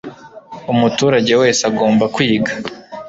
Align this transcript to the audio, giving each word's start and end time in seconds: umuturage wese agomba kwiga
umuturage 0.71 1.33
wese 1.41 1.61
agomba 1.69 2.05
kwiga 2.15 2.51